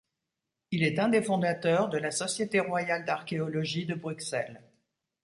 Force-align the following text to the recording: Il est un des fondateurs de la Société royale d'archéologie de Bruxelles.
Il 0.71 0.81
est 0.81 0.97
un 0.97 1.09
des 1.09 1.21
fondateurs 1.21 1.87
de 1.89 1.99
la 1.99 2.09
Société 2.09 2.59
royale 2.59 3.05
d'archéologie 3.05 3.85
de 3.85 3.93
Bruxelles. 3.93 4.59